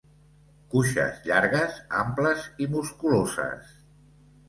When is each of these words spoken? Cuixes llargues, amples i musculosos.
Cuixes 0.75 1.19
llargues, 1.27 1.77
amples 2.01 2.51
i 2.67 2.71
musculosos. 2.75 3.73